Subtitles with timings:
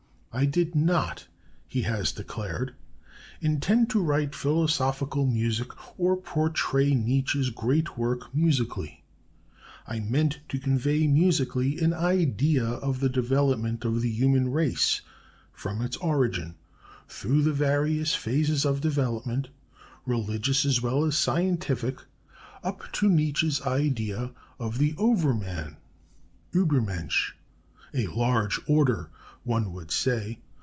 [0.33, 1.27] "I did not,"
[1.67, 2.73] he has declared,
[3.41, 5.67] "intend to write philosophical music
[5.99, 9.03] or portray Nietzsche's great work musically.
[9.85, 15.01] I meant to convey musically an idea of the development of the human race
[15.51, 16.55] from its origin,
[17.09, 19.49] through the various phases of development,
[20.05, 21.99] religious as well as scientific,
[22.63, 25.75] up to Nietzsche's idea of the Over man
[26.53, 27.33] (Übermensch)."
[27.93, 29.09] A large order,
[29.43, 30.37] one would say.